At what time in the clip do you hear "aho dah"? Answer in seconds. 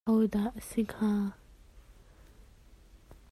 0.09-0.47